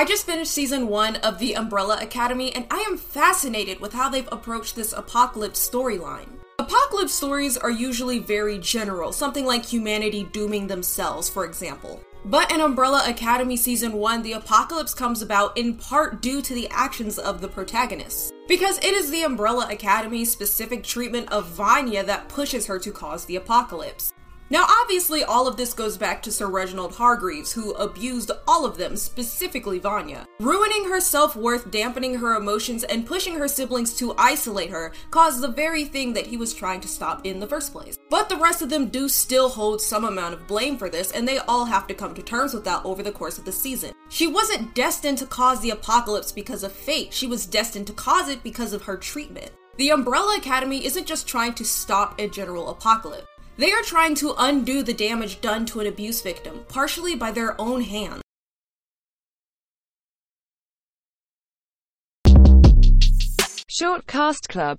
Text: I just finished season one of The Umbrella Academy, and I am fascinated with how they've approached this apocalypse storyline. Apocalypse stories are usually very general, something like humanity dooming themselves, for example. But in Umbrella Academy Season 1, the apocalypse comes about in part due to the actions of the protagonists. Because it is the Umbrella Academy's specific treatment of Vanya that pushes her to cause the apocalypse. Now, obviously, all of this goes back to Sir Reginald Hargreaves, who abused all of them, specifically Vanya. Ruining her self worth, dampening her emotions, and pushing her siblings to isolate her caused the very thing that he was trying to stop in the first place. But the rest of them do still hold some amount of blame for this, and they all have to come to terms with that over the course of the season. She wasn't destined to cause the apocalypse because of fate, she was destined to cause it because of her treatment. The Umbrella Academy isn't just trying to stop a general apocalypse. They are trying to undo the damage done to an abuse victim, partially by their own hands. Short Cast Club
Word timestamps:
I 0.00 0.04
just 0.06 0.24
finished 0.24 0.52
season 0.52 0.88
one 0.88 1.16
of 1.16 1.38
The 1.38 1.54
Umbrella 1.56 1.98
Academy, 2.00 2.54
and 2.54 2.66
I 2.70 2.78
am 2.88 2.96
fascinated 2.96 3.80
with 3.80 3.92
how 3.92 4.08
they've 4.08 4.26
approached 4.32 4.74
this 4.74 4.94
apocalypse 4.94 5.68
storyline. 5.68 6.38
Apocalypse 6.58 7.12
stories 7.12 7.58
are 7.58 7.70
usually 7.70 8.18
very 8.18 8.58
general, 8.58 9.12
something 9.12 9.44
like 9.44 9.62
humanity 9.62 10.24
dooming 10.24 10.68
themselves, 10.68 11.28
for 11.28 11.44
example. 11.44 12.02
But 12.24 12.50
in 12.50 12.62
Umbrella 12.62 13.04
Academy 13.06 13.58
Season 13.58 13.92
1, 13.92 14.22
the 14.22 14.32
apocalypse 14.32 14.94
comes 14.94 15.20
about 15.20 15.58
in 15.58 15.74
part 15.74 16.22
due 16.22 16.40
to 16.40 16.54
the 16.54 16.68
actions 16.70 17.18
of 17.18 17.42
the 17.42 17.48
protagonists. 17.48 18.32
Because 18.48 18.78
it 18.78 18.94
is 18.94 19.10
the 19.10 19.24
Umbrella 19.24 19.68
Academy's 19.70 20.32
specific 20.32 20.82
treatment 20.82 21.30
of 21.30 21.44
Vanya 21.48 22.02
that 22.04 22.30
pushes 22.30 22.64
her 22.64 22.78
to 22.78 22.90
cause 22.90 23.26
the 23.26 23.36
apocalypse. 23.36 24.14
Now, 24.52 24.66
obviously, 24.82 25.22
all 25.22 25.46
of 25.46 25.56
this 25.56 25.72
goes 25.72 25.96
back 25.96 26.20
to 26.22 26.32
Sir 26.32 26.48
Reginald 26.48 26.96
Hargreaves, 26.96 27.52
who 27.52 27.70
abused 27.74 28.32
all 28.48 28.66
of 28.66 28.76
them, 28.76 28.96
specifically 28.96 29.78
Vanya. 29.78 30.26
Ruining 30.40 30.86
her 30.86 31.00
self 31.00 31.36
worth, 31.36 31.70
dampening 31.70 32.16
her 32.16 32.34
emotions, 32.34 32.82
and 32.82 33.06
pushing 33.06 33.34
her 33.34 33.46
siblings 33.46 33.94
to 33.98 34.12
isolate 34.18 34.70
her 34.70 34.92
caused 35.12 35.40
the 35.40 35.48
very 35.48 35.84
thing 35.84 36.14
that 36.14 36.26
he 36.26 36.36
was 36.36 36.52
trying 36.52 36.80
to 36.80 36.88
stop 36.88 37.24
in 37.24 37.38
the 37.38 37.46
first 37.46 37.70
place. 37.70 37.96
But 38.10 38.28
the 38.28 38.36
rest 38.36 38.60
of 38.60 38.70
them 38.70 38.88
do 38.88 39.08
still 39.08 39.48
hold 39.48 39.80
some 39.80 40.04
amount 40.04 40.34
of 40.34 40.48
blame 40.48 40.76
for 40.76 40.88
this, 40.88 41.12
and 41.12 41.28
they 41.28 41.38
all 41.38 41.64
have 41.66 41.86
to 41.86 41.94
come 41.94 42.12
to 42.14 42.22
terms 42.22 42.52
with 42.52 42.64
that 42.64 42.84
over 42.84 43.04
the 43.04 43.12
course 43.12 43.38
of 43.38 43.44
the 43.44 43.52
season. 43.52 43.92
She 44.08 44.26
wasn't 44.26 44.74
destined 44.74 45.18
to 45.18 45.26
cause 45.26 45.60
the 45.60 45.70
apocalypse 45.70 46.32
because 46.32 46.64
of 46.64 46.72
fate, 46.72 47.12
she 47.12 47.28
was 47.28 47.46
destined 47.46 47.86
to 47.86 47.92
cause 47.92 48.28
it 48.28 48.42
because 48.42 48.72
of 48.72 48.82
her 48.82 48.96
treatment. 48.96 49.52
The 49.76 49.90
Umbrella 49.92 50.36
Academy 50.36 50.84
isn't 50.84 51.06
just 51.06 51.28
trying 51.28 51.54
to 51.54 51.64
stop 51.64 52.18
a 52.18 52.28
general 52.28 52.70
apocalypse. 52.70 53.28
They 53.56 53.72
are 53.72 53.82
trying 53.82 54.14
to 54.16 54.34
undo 54.38 54.82
the 54.82 54.94
damage 54.94 55.40
done 55.40 55.66
to 55.66 55.80
an 55.80 55.86
abuse 55.86 56.22
victim, 56.22 56.64
partially 56.68 57.14
by 57.14 57.30
their 57.30 57.60
own 57.60 57.82
hands. 57.82 58.22
Short 63.68 64.06
Cast 64.06 64.48
Club 64.48 64.78